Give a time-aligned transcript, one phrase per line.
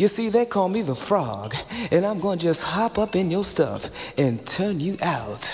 [0.00, 1.54] You see, they call me the frog,
[1.90, 5.52] and I'm gonna just hop up in your stuff and turn you out.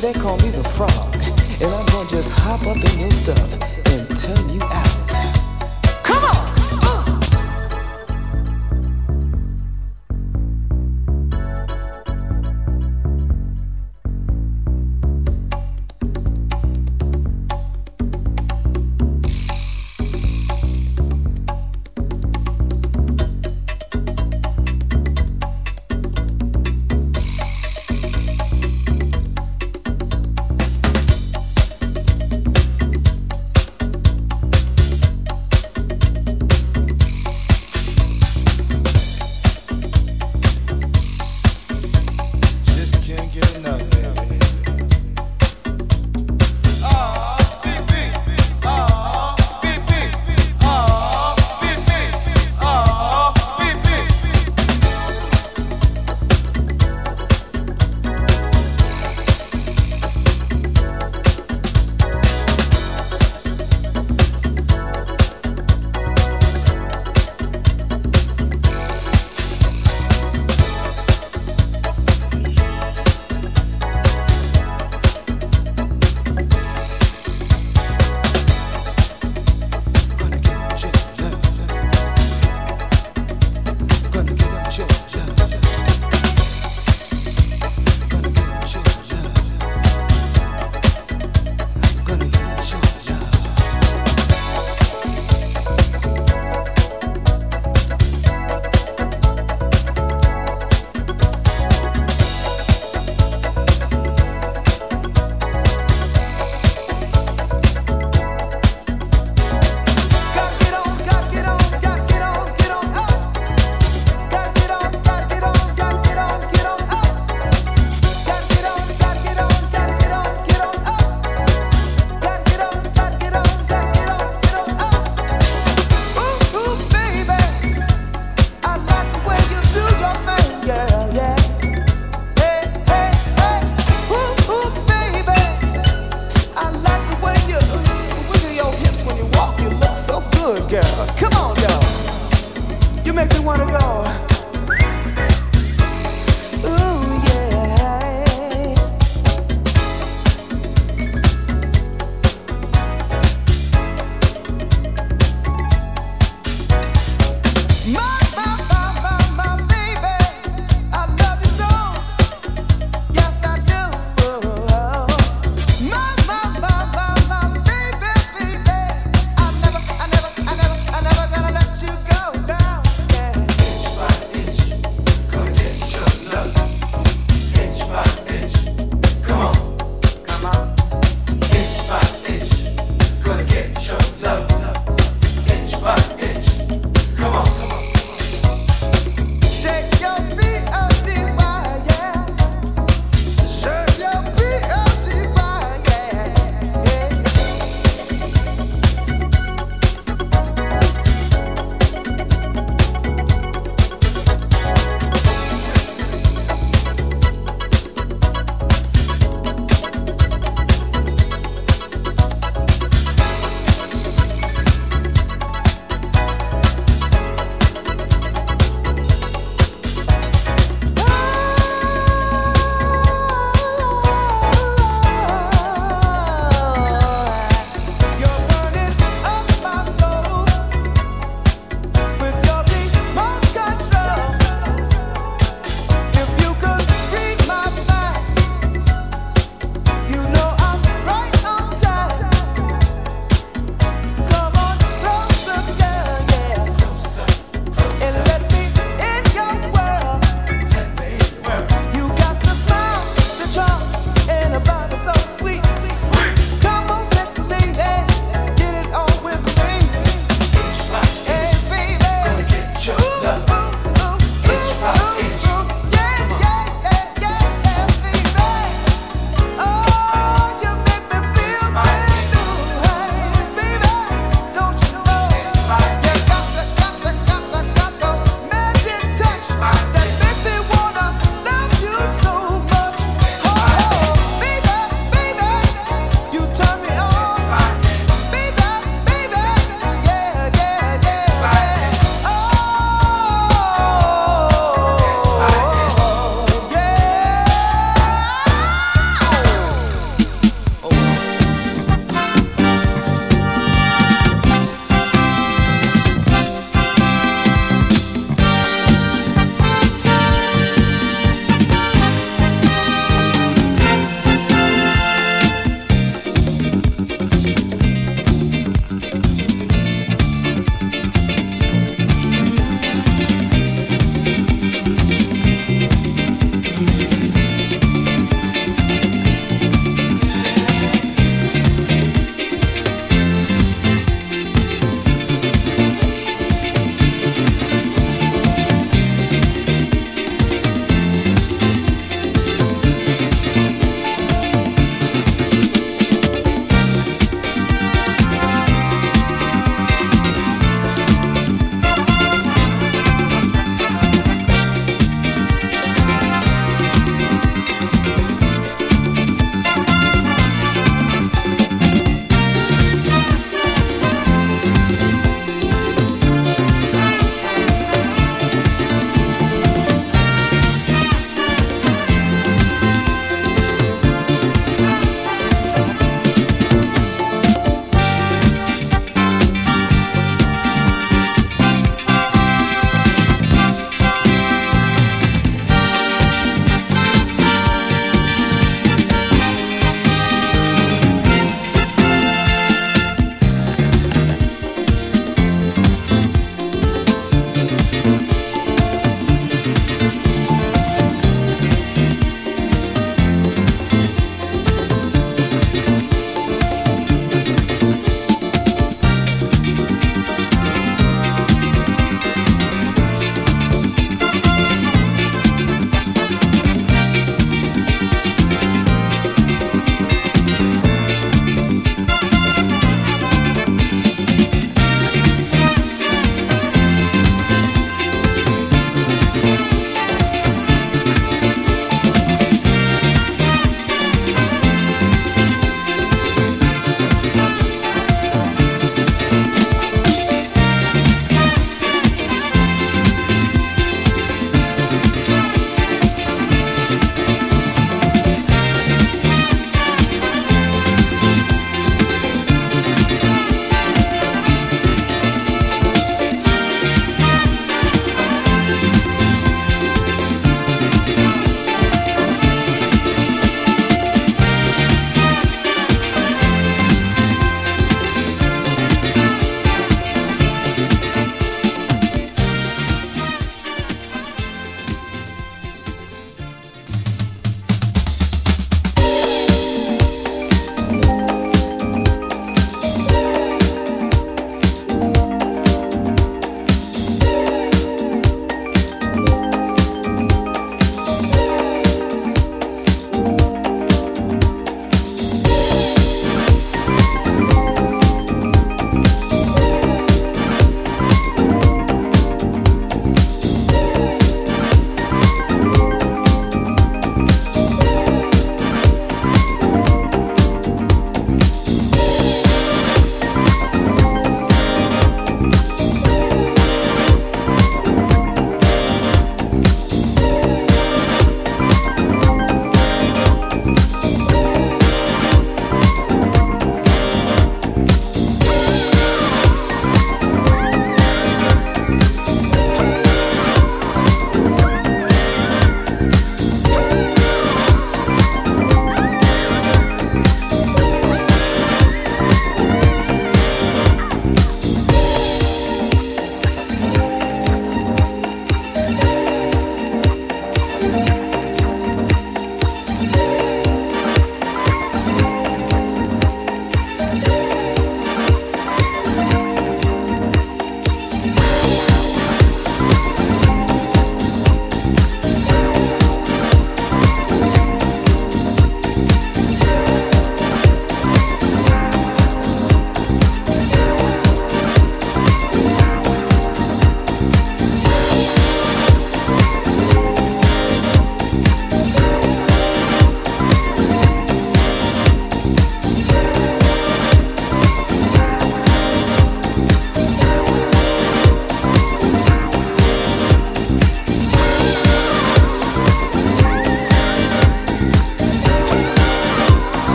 [0.00, 1.16] They call me the frog,
[1.60, 3.52] and I'm gonna just hop up in your stuff
[3.90, 4.97] and turn you out.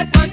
[0.00, 0.29] Long